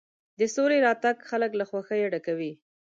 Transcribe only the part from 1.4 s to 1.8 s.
له